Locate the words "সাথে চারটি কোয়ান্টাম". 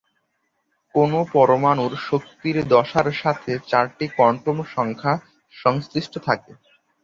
3.21-4.57